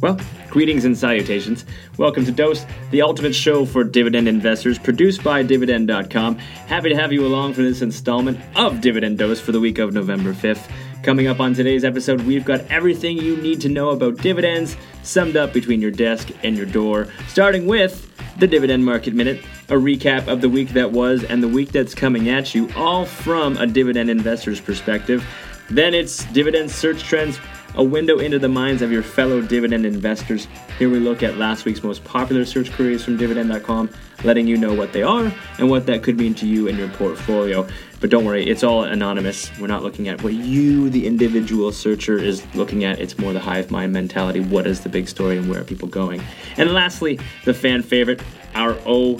[0.00, 1.66] Well, greetings and salutations.
[1.98, 6.38] Welcome to Dose, the ultimate show for dividend investors, produced by Dividend.com.
[6.38, 9.92] Happy to have you along for this installment of Dividend Dose for the week of
[9.92, 10.70] November 5th.
[11.02, 15.36] Coming up on today's episode, we've got everything you need to know about dividends, summed
[15.36, 20.28] up between your desk and your door, starting with the Dividend Market Minute, a recap
[20.28, 23.66] of the week that was and the week that's coming at you, all from a
[23.66, 25.26] dividend investor's perspective.
[25.68, 27.38] Then it's Dividend Search Trends
[27.74, 30.48] a window into the minds of your fellow dividend investors.
[30.78, 33.90] Here we look at last week's most popular search queries from dividend.com,
[34.24, 36.88] letting you know what they are and what that could mean to you and your
[36.88, 37.66] portfolio.
[38.00, 39.50] But don't worry, it's all anonymous.
[39.58, 42.98] We're not looking at what you, the individual searcher, is looking at.
[42.98, 44.40] It's more the hive mind mentality.
[44.40, 46.22] What is the big story and where are people going?
[46.56, 48.22] And lastly, the fan favorite,
[48.54, 49.18] our O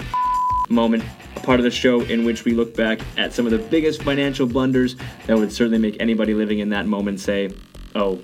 [0.69, 1.03] moment
[1.35, 4.03] a part of the show in which we look back at some of the biggest
[4.03, 4.95] financial blunders
[5.27, 7.49] that would certainly make anybody living in that moment say,
[7.95, 8.21] oh,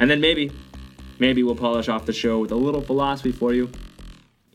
[0.00, 0.50] and then maybe,
[1.18, 3.70] maybe we'll polish off the show with a little philosophy for you.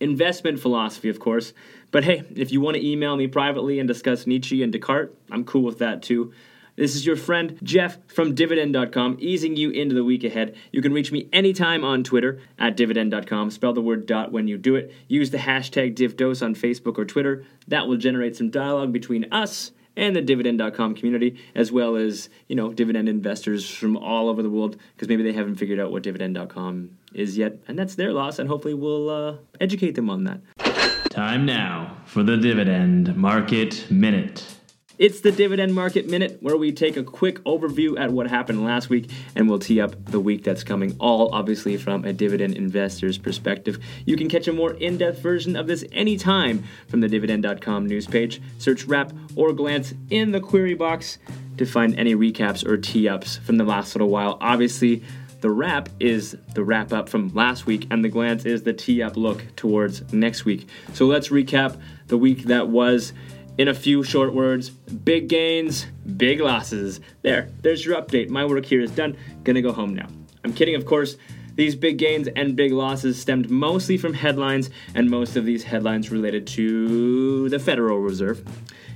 [0.02, 1.54] Investment philosophy, of course.
[1.92, 5.46] But hey, if you want to email me privately and discuss Nietzsche and Descartes, I'm
[5.46, 6.34] cool with that too.
[6.76, 10.56] This is your friend Jeff from Dividend.com, easing you into the week ahead.
[10.74, 13.52] You can reach me anytime on Twitter at Dividend.com.
[13.52, 14.92] Spell the word dot when you do it.
[15.08, 17.46] Use the hashtag DivDose on Facebook or Twitter.
[17.70, 22.56] That will generate some dialogue between us and the dividend.com community, as well as, you
[22.56, 26.04] know, dividend investors from all over the world, because maybe they haven't figured out what
[26.04, 27.58] dividend.com is yet.
[27.68, 30.42] And that's their loss, and hopefully we'll uh, educate them on that.
[31.10, 34.44] Time now for the Dividend Market Minute.
[34.98, 38.90] It's the Dividend Market Minute, where we take a quick overview at what happened last
[38.90, 43.18] week and we'll tee up the week that's coming, all obviously from a dividend investor's
[43.18, 43.78] perspective.
[44.06, 48.08] You can catch a more in depth version of this anytime from the Dividend.com news
[48.08, 48.42] page.
[48.58, 51.18] Search wrap or glance in the query box
[51.58, 54.38] to find any recaps or tee ups from the last little while.
[54.40, 55.04] Obviously,
[55.42, 59.04] the wrap is the wrap up from last week, and the glance is the tee
[59.04, 60.70] up look towards next week.
[60.94, 61.78] So let's recap
[62.08, 63.12] the week that was
[63.58, 65.86] in a few short words, big gains,
[66.18, 67.00] big losses.
[67.22, 68.30] There, there's your update.
[68.30, 69.18] My work here is done.
[69.44, 70.08] Gonna go home now.
[70.44, 71.18] I'm kidding, of course.
[71.56, 76.12] These big gains and big losses stemmed mostly from headlines, and most of these headlines
[76.12, 78.44] related to the Federal Reserve.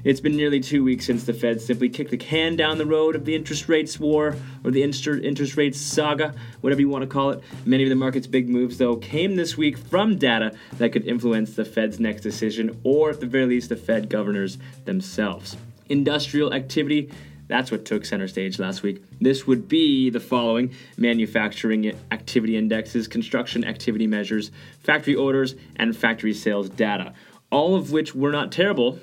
[0.03, 3.15] It's been nearly two weeks since the Fed simply kicked the can down the road
[3.15, 7.31] of the interest rates war or the interest rates saga, whatever you want to call
[7.31, 7.43] it.
[7.65, 11.55] Many of the market's big moves, though, came this week from data that could influence
[11.55, 15.57] the Fed's next decision, or at the very least, the Fed governors themselves.
[15.89, 17.11] Industrial activity
[17.49, 19.03] that's what took center stage last week.
[19.19, 24.51] This would be the following manufacturing activity indexes, construction activity measures,
[24.83, 27.11] factory orders, and factory sales data.
[27.49, 28.99] All of which were not terrible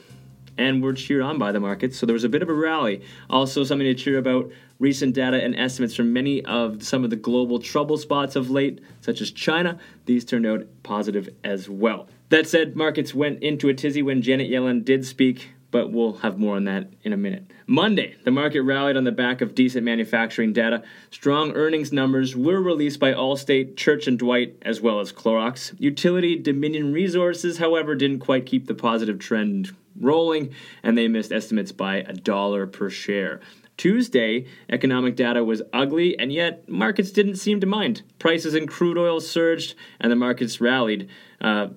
[0.59, 1.99] and were cheered on by the markets.
[1.99, 3.03] So there was a bit of a rally.
[3.31, 7.17] Also, something to cheer about recent data and estimates from many of some of the
[7.17, 9.79] global trouble spots of late, such as China.
[10.05, 12.09] These turned out positive as well.
[12.29, 16.39] That said, markets went into a tizzy when Janet Yellen did speak but we'll have
[16.39, 17.45] more on that in a minute.
[17.67, 20.83] Monday, the market rallied on the back of decent manufacturing data.
[21.11, 25.75] Strong earnings numbers were released by Allstate, Church and Dwight, as well as Clorox.
[25.79, 31.73] Utility Dominion Resources, however, didn't quite keep the positive trend rolling, and they missed estimates
[31.73, 33.41] by a dollar per share.
[33.77, 38.03] Tuesday, economic data was ugly, and yet markets didn't seem to mind.
[38.19, 41.09] Prices in crude oil surged, and the markets rallied.
[41.41, 41.69] Uh,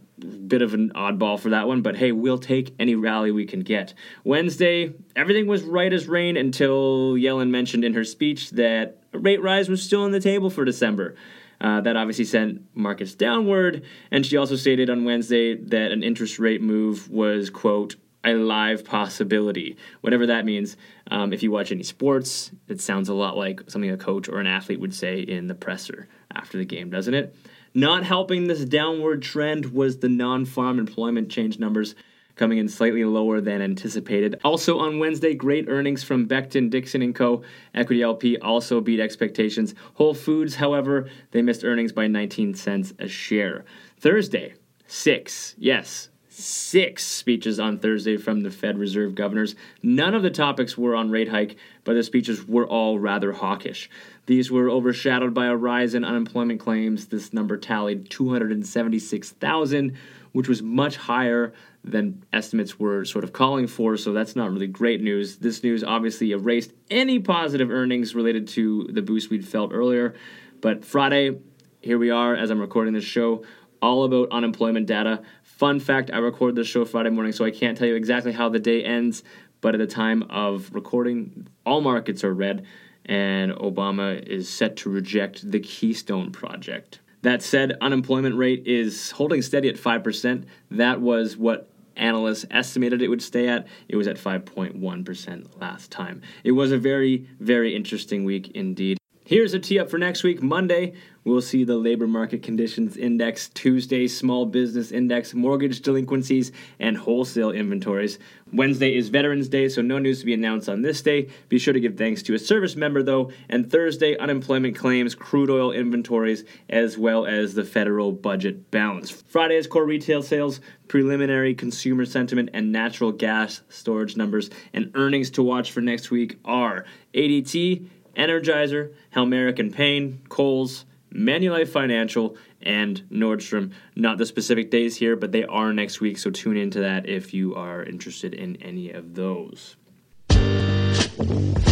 [0.47, 3.61] bit of an oddball for that one, but hey, we'll take any rally we can
[3.61, 3.93] get.
[4.23, 9.41] Wednesday, everything was right as rain until Yellen mentioned in her speech that a rate
[9.41, 11.15] rise was still on the table for December.
[11.61, 16.39] Uh, that obviously sent markets downward, and she also stated on Wednesday that an interest
[16.39, 20.77] rate move was, quote, a live possibility, whatever that means.
[21.09, 24.39] Um, if you watch any sports, it sounds a lot like something a coach or
[24.39, 27.35] an athlete would say in the presser after the game, doesn't it?
[27.73, 31.95] Not helping this downward trend was the non farm employment change numbers
[32.35, 34.39] coming in slightly lower than anticipated.
[34.45, 37.43] Also on Wednesday, great earnings from Becton Dickinson & Co.
[37.75, 39.75] Equity LP also beat expectations.
[39.95, 43.65] Whole Foods, however, they missed earnings by 19 cents a share.
[43.97, 44.53] Thursday,
[44.87, 45.55] 6.
[45.57, 49.55] Yes, six speeches on Thursday from the Fed Reserve governors.
[49.83, 53.89] None of the topics were on rate hike, but the speeches were all rather hawkish.
[54.25, 57.07] These were overshadowed by a rise in unemployment claims.
[57.07, 59.97] This number tallied 276,000,
[60.31, 61.53] which was much higher
[61.83, 65.37] than estimates were sort of calling for, so that's not really great news.
[65.37, 70.13] This news obviously erased any positive earnings related to the boost we'd felt earlier.
[70.61, 71.39] But Friday,
[71.81, 73.43] here we are as I'm recording this show,
[73.81, 75.23] all about unemployment data.
[75.59, 78.47] Fun fact I record this show Friday morning, so I can't tell you exactly how
[78.47, 79.23] the day ends,
[79.59, 82.65] but at the time of recording, all markets are red,
[83.03, 87.01] and Obama is set to reject the Keystone Project.
[87.23, 90.45] That said, unemployment rate is holding steady at 5%.
[90.71, 91.67] That was what
[91.97, 93.67] analysts estimated it would stay at.
[93.89, 96.21] It was at 5.1% last time.
[96.45, 98.98] It was a very, very interesting week indeed.
[99.29, 100.41] Here's a tee up for next week.
[100.41, 100.93] Monday,
[101.23, 103.47] we'll see the labor market conditions index.
[103.49, 108.17] Tuesday, small business index, mortgage delinquencies, and wholesale inventories.
[108.51, 111.29] Wednesday is Veterans Day, so no news to be announced on this day.
[111.47, 113.31] Be sure to give thanks to a service member, though.
[113.49, 119.11] And Thursday, unemployment claims, crude oil inventories, as well as the federal budget balance.
[119.11, 124.49] Friday is core retail sales, preliminary consumer sentiment, and natural gas storage numbers.
[124.73, 127.89] And earnings to watch for next week are ADT.
[128.19, 133.71] Energizer, Helmerich and Payne, Kohl's, Manulife Financial, and Nordstrom.
[133.95, 137.33] Not the specific days here, but they are next week, so tune into that if
[137.33, 139.77] you are interested in any of those.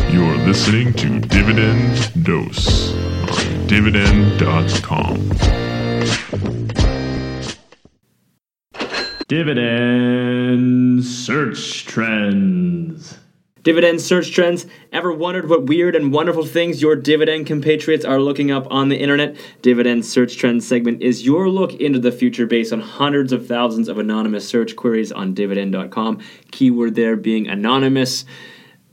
[0.10, 5.32] You're listening to Dividend Dose on dividend.com.
[9.28, 13.18] Dividend search trends.
[13.68, 14.66] Dividend search trends.
[14.94, 18.98] Ever wondered what weird and wonderful things your dividend compatriots are looking up on the
[18.98, 19.36] internet?
[19.62, 23.90] Dividend search trends segment is your look into the future based on hundreds of thousands
[23.90, 26.22] of anonymous search queries on dividend.com.
[26.52, 28.24] Keyword there being anonymous.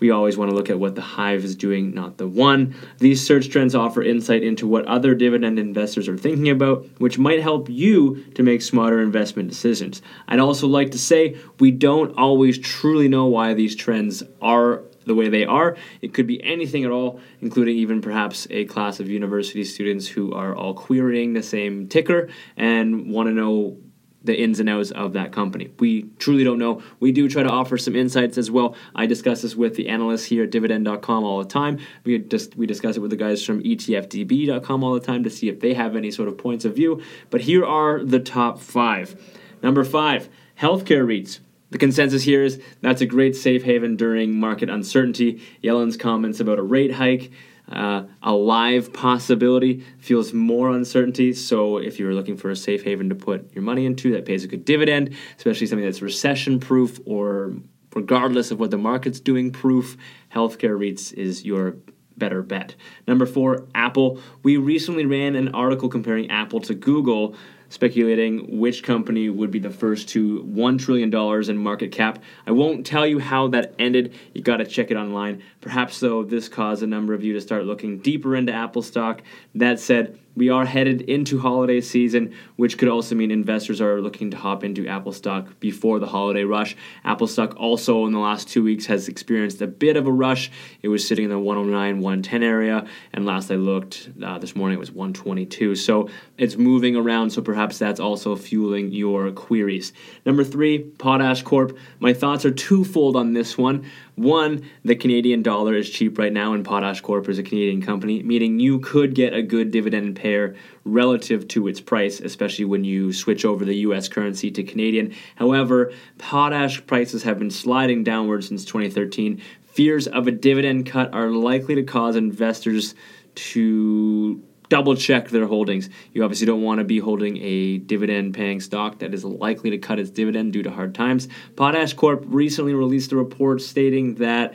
[0.00, 2.74] We always want to look at what the hive is doing, not the one.
[2.98, 7.42] These search trends offer insight into what other dividend investors are thinking about, which might
[7.42, 10.02] help you to make smarter investment decisions.
[10.28, 15.14] I'd also like to say we don't always truly know why these trends are the
[15.14, 15.76] way they are.
[16.00, 20.32] It could be anything at all, including even perhaps a class of university students who
[20.32, 23.78] are all querying the same ticker and want to know
[24.24, 25.70] the ins and outs of that company.
[25.78, 26.82] We truly don't know.
[26.98, 28.74] We do try to offer some insights as well.
[28.94, 31.78] I discuss this with the analysts here at dividend.com all the time.
[32.04, 35.48] We just we discuss it with the guys from etfdb.com all the time to see
[35.48, 37.02] if they have any sort of points of view.
[37.30, 39.40] But here are the top 5.
[39.62, 40.28] Number 5,
[40.60, 41.40] healthcare REITs.
[41.70, 45.42] The consensus here is that's a great safe haven during market uncertainty.
[45.60, 47.32] Yellen's comments about a rate hike
[47.68, 51.32] uh, a live possibility feels more uncertainty.
[51.32, 54.44] So if you're looking for a safe haven to put your money into that pays
[54.44, 57.54] a good dividend, especially something that's recession proof or
[57.94, 59.96] regardless of what the market's doing proof,
[60.32, 61.76] healthcare REITs is your
[62.16, 62.74] better bet.
[63.08, 64.20] Number four, Apple.
[64.42, 67.34] We recently ran an article comparing Apple to Google
[67.74, 71.12] speculating which company would be the first to $1 trillion
[71.50, 72.20] in market cap.
[72.46, 74.14] I won't tell you how that ended.
[74.32, 75.42] You got to check it online.
[75.60, 79.22] Perhaps, though, this caused a number of you to start looking deeper into Apple stock.
[79.56, 84.30] That said, we are headed into holiday season, which could also mean investors are looking
[84.30, 86.76] to hop into Apple stock before the holiday rush.
[87.04, 90.50] Apple stock also in the last two weeks has experienced a bit of a rush.
[90.82, 94.76] It was sitting in the 109, 110 area, and last I looked uh, this morning
[94.76, 95.76] it was 122.
[95.76, 99.92] So it's moving around, so perhaps that's also fueling your queries.
[100.26, 101.76] Number three, Potash Corp.
[102.00, 103.84] My thoughts are twofold on this one.
[104.16, 108.22] One, the Canadian dollar is cheap right now, and Potash Corp is a Canadian company,
[108.22, 113.12] meaning you could get a good dividend pair relative to its price, especially when you
[113.12, 115.14] switch over the US currency to Canadian.
[115.34, 119.42] However, potash prices have been sliding downward since 2013.
[119.64, 122.94] Fears of a dividend cut are likely to cause investors
[123.34, 124.40] to
[124.74, 125.88] double check their holdings.
[126.12, 129.78] You obviously don't want to be holding a dividend paying stock that is likely to
[129.78, 131.28] cut its dividend due to hard times.
[131.54, 134.52] Potash Corp recently released a report stating that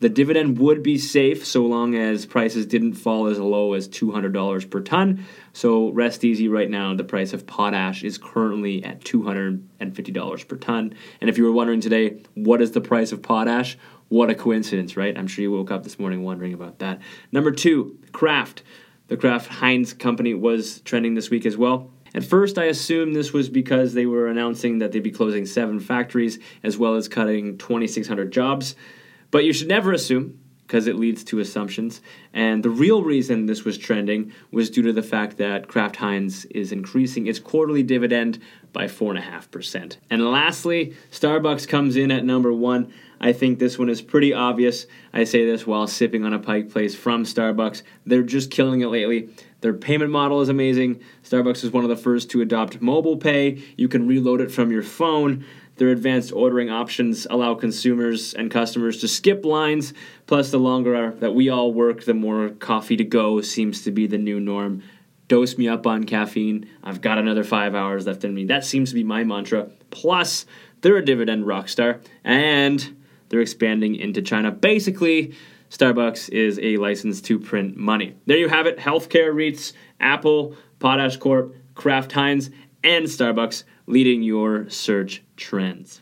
[0.00, 4.70] the dividend would be safe so long as prices didn't fall as low as $200
[4.70, 5.26] per ton.
[5.52, 6.94] So rest easy right now.
[6.94, 10.94] The price of potash is currently at $250 per ton.
[11.20, 13.76] And if you were wondering today, what is the price of potash?
[14.08, 15.14] What a coincidence, right?
[15.14, 17.00] I'm sure you woke up this morning wondering about that.
[17.32, 18.62] Number two, Kraft.
[19.08, 21.90] The Kraft Heinz company was trending this week as well.
[22.14, 25.80] At first, I assumed this was because they were announcing that they'd be closing seven
[25.80, 28.76] factories as well as cutting 2,600 jobs.
[29.30, 30.38] But you should never assume
[30.68, 32.02] because it leads to assumptions.
[32.34, 36.44] And the real reason this was trending was due to the fact that Kraft Heinz
[36.46, 38.38] is increasing its quarterly dividend
[38.74, 39.96] by 4.5%.
[40.10, 42.92] And lastly, Starbucks comes in at number one.
[43.20, 44.86] I think this one is pretty obvious.
[45.12, 47.82] I say this while sipping on a Pike Place from Starbucks.
[48.06, 49.28] They're just killing it lately.
[49.60, 51.00] Their payment model is amazing.
[51.24, 53.62] Starbucks is one of the first to adopt mobile pay.
[53.76, 55.44] You can reload it from your phone.
[55.76, 59.94] Their advanced ordering options allow consumers and customers to skip lines.
[60.26, 64.06] Plus, the longer that we all work, the more coffee to go seems to be
[64.06, 64.82] the new norm.
[65.28, 66.68] Dose me up on caffeine.
[66.82, 68.46] I've got another five hours left in me.
[68.46, 69.68] That seems to be my mantra.
[69.90, 70.46] Plus,
[70.80, 72.00] they're a dividend rock star.
[72.24, 72.96] And
[73.28, 74.50] they're expanding into China.
[74.50, 75.34] Basically,
[75.70, 78.14] Starbucks is a license to print money.
[78.26, 82.50] There you have it healthcare REITs, Apple, Potash Corp, Kraft Heinz,
[82.82, 86.00] and Starbucks leading your search trends.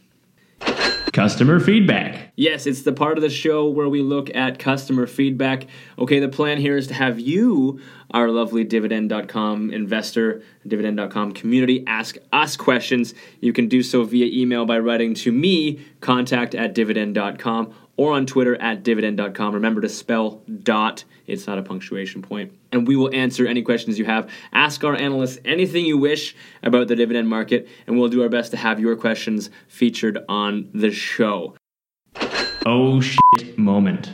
[1.17, 2.31] Customer feedback.
[2.37, 5.67] Yes, it's the part of the show where we look at customer feedback.
[5.99, 7.81] Okay, the plan here is to have you,
[8.11, 13.15] our lovely dividend.com investor, dividend.com community, ask us questions.
[13.41, 18.27] You can do so via email by writing to me, contact at dividend.com, or on
[18.27, 19.55] Twitter at dividend.com.
[19.55, 22.53] Remember to spell dot, it's not a punctuation point.
[22.73, 24.31] And we will answer any questions you have.
[24.53, 28.51] Ask our analysts anything you wish about the dividend market, and we'll do our best
[28.53, 31.55] to have your questions featured on the show.
[32.67, 34.11] Oh shit moment.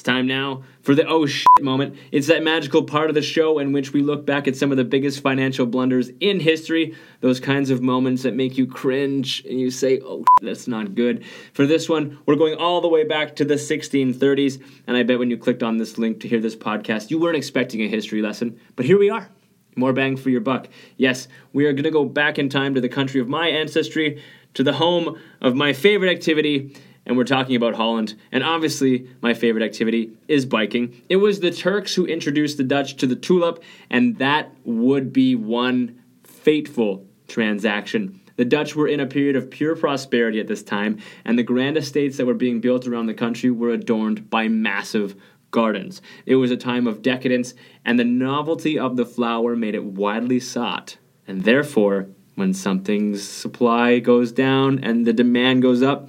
[0.00, 1.94] It's time now for the oh shit moment.
[2.10, 4.78] It's that magical part of the show in which we look back at some of
[4.78, 9.60] the biggest financial blunders in history, those kinds of moments that make you cringe and
[9.60, 11.22] you say, oh, that's not good.
[11.52, 15.18] For this one, we're going all the way back to the 1630s, and I bet
[15.18, 18.22] when you clicked on this link to hear this podcast, you weren't expecting a history
[18.22, 19.28] lesson, but here we are.
[19.76, 20.68] More bang for your buck.
[20.96, 24.22] Yes, we are going to go back in time to the country of my ancestry,
[24.54, 26.74] to the home of my favorite activity,
[27.10, 28.14] and we're talking about Holland.
[28.30, 31.02] And obviously, my favorite activity is biking.
[31.08, 35.34] It was the Turks who introduced the Dutch to the tulip, and that would be
[35.34, 38.20] one fateful transaction.
[38.36, 41.76] The Dutch were in a period of pure prosperity at this time, and the grand
[41.76, 45.16] estates that were being built around the country were adorned by massive
[45.50, 46.00] gardens.
[46.26, 50.38] It was a time of decadence, and the novelty of the flower made it widely
[50.38, 50.96] sought.
[51.26, 56.08] And therefore, when something's supply goes down and the demand goes up,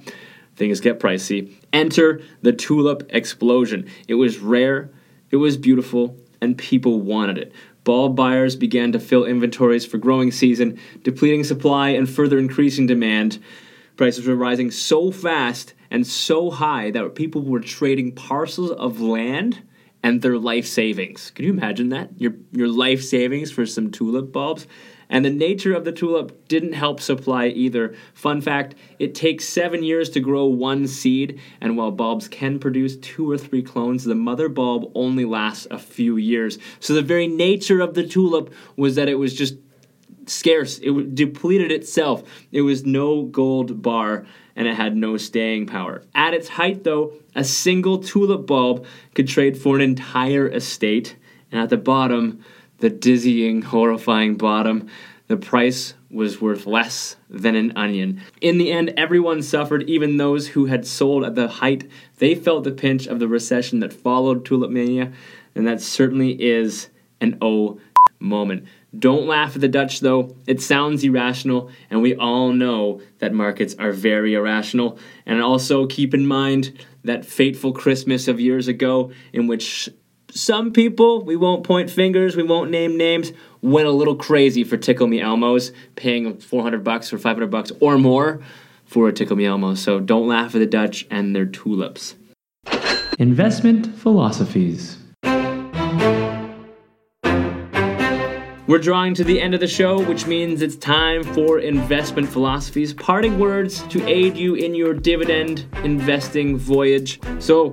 [0.56, 1.52] things get pricey.
[1.72, 3.88] Enter the tulip explosion.
[4.08, 4.90] It was rare,
[5.30, 7.52] it was beautiful, and people wanted it.
[7.84, 13.42] Bulb buyers began to fill inventories for growing season, depleting supply and further increasing demand.
[13.96, 19.62] Prices were rising so fast and so high that people were trading parcels of land
[20.02, 21.30] and their life savings.
[21.30, 22.10] Can you imagine that?
[22.20, 24.66] Your your life savings for some tulip bulbs?
[25.12, 27.94] And the nature of the tulip didn't help supply either.
[28.14, 32.96] Fun fact it takes seven years to grow one seed, and while bulbs can produce
[32.96, 36.58] two or three clones, the mother bulb only lasts a few years.
[36.80, 39.56] So the very nature of the tulip was that it was just
[40.26, 40.78] scarce.
[40.78, 42.22] It depleted itself.
[42.50, 44.24] It was no gold bar
[44.56, 46.02] and it had no staying power.
[46.14, 51.16] At its height, though, a single tulip bulb could trade for an entire estate.
[51.50, 52.42] And at the bottom,
[52.82, 54.88] the dizzying, horrifying bottom,
[55.28, 58.20] the price was worth less than an onion.
[58.40, 61.88] In the end, everyone suffered, even those who had sold at the height.
[62.18, 65.12] They felt the pinch of the recession that followed tulip mania,
[65.54, 66.88] and that certainly is
[67.20, 67.78] an oh
[68.18, 68.66] moment.
[68.98, 70.34] Don't laugh at the Dutch though.
[70.48, 74.98] It sounds irrational, and we all know that markets are very irrational.
[75.24, 79.88] And also keep in mind that fateful Christmas of years ago, in which
[80.34, 84.76] some people, we won't point fingers, we won't name names, went a little crazy for
[84.76, 88.40] Tickle Me Elmos, paying 400 bucks or 500 bucks or more
[88.84, 89.74] for a Tickle Me Elmo.
[89.74, 92.16] So don't laugh at the Dutch and their tulips.
[93.18, 94.98] Investment philosophies.
[98.72, 102.94] We're drawing to the end of the show, which means it's time for investment philosophies,
[102.94, 107.20] parting words to aid you in your dividend investing voyage.
[107.38, 107.70] So,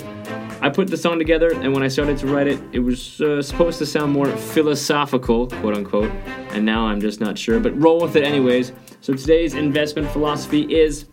[0.61, 3.41] I put the song together, and when I started to write it, it was uh,
[3.41, 6.11] supposed to sound more philosophical, quote unquote,
[6.49, 8.73] and now I'm just not sure, but roll with it anyways.
[8.99, 11.05] So today's investment philosophy is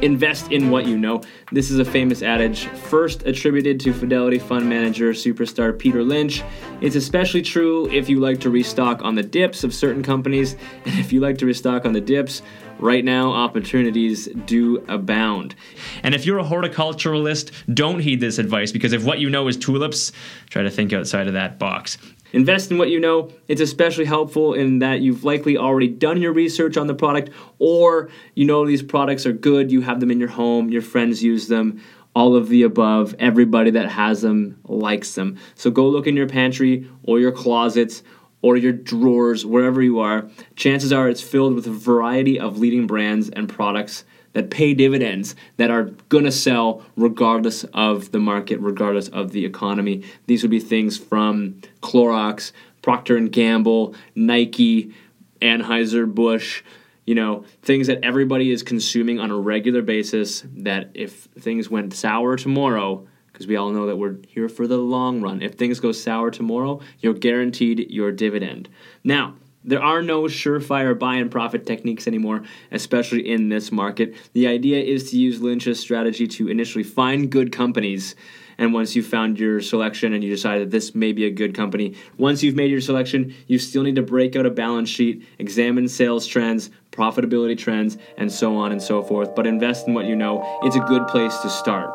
[0.00, 1.22] invest in what you know.
[1.50, 6.42] This is a famous adage, first attributed to Fidelity fund manager superstar Peter Lynch.
[6.80, 10.98] It's especially true if you like to restock on the dips of certain companies, and
[10.98, 12.42] if you like to restock on the dips,
[12.78, 15.54] right now opportunities do abound.
[16.02, 19.56] And if you're a horticulturalist, don't heed this advice because if what you know is
[19.56, 20.12] tulips,
[20.50, 21.98] try to think outside of that box.
[22.32, 23.30] Invest in what you know.
[23.46, 28.10] It's especially helpful in that you've likely already done your research on the product, or
[28.34, 31.46] you know these products are good, you have them in your home, your friends use
[31.46, 31.80] them,
[32.16, 33.14] all of the above.
[33.20, 35.38] Everybody that has them likes them.
[35.54, 38.02] So go look in your pantry or your closets
[38.44, 40.28] or your drawers, wherever you are.
[40.54, 45.34] Chances are it's filled with a variety of leading brands and products that pay dividends
[45.56, 50.50] that are going to sell regardless of the market regardless of the economy these would
[50.50, 54.92] be things from Clorox, Procter and Gamble, Nike,
[55.40, 56.62] Anheuser-Busch,
[57.06, 61.94] you know, things that everybody is consuming on a regular basis that if things went
[61.94, 65.42] sour tomorrow, because we all know that we're here for the long run.
[65.42, 68.68] If things go sour tomorrow, you're guaranteed your dividend.
[69.02, 74.14] Now, there are no surefire buy and profit techniques anymore, especially in this market.
[74.34, 78.14] The idea is to use Lynch's strategy to initially find good companies
[78.58, 81.54] And once you've found your selection and you decide that this may be a good
[81.54, 85.26] company, once you've made your selection, you still need to break out a balance sheet,
[85.38, 89.34] examine sales trends, profitability trends, and so on and so forth.
[89.34, 90.42] But invest in what you know.
[90.62, 91.90] It's a good place to start.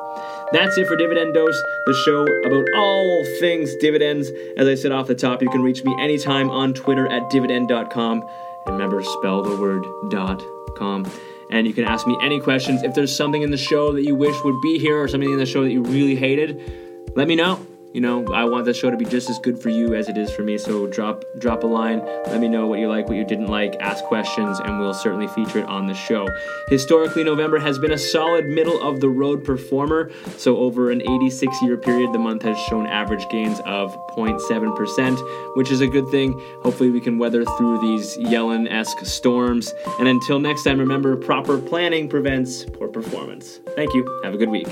[0.51, 4.29] That's it for Dividend Dose, the show about all things dividends.
[4.57, 8.23] As I said off the top, you can reach me anytime on Twitter at dividend.com.
[8.65, 10.43] And remember, spell the word dot
[10.75, 11.09] com.
[11.51, 12.83] And you can ask me any questions.
[12.83, 15.37] If there's something in the show that you wish would be here or something in
[15.37, 17.59] the show that you really hated, let me know
[17.93, 20.17] you know i want the show to be just as good for you as it
[20.17, 22.00] is for me so drop drop a line.
[22.27, 25.27] Let me know what you like what you didn't like ask questions and we'll certainly
[25.27, 26.27] feature it on the show.
[26.67, 31.62] Historically november has been a solid middle of the road performer so over an 86
[31.62, 36.39] year period the month has shown average gains of 0.7% which is a good thing.
[36.62, 39.74] Hopefully we can weather through these yellen-esque storms.
[40.00, 43.60] And until next time remember proper planning prevents poor performance.
[43.75, 44.19] Thank you.
[44.24, 44.67] Have a good week